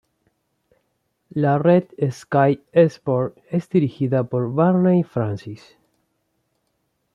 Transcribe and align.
La 1.29 1.59
red 1.59 1.89
Sky 2.09 2.59
Sports 2.89 3.39
es 3.51 3.69
dirigido 3.69 4.27
por 4.27 4.51
Barney 4.51 5.03
Francis. 5.03 5.77